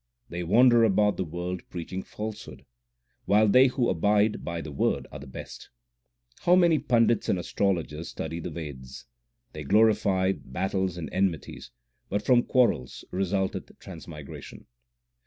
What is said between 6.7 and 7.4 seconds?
pandits and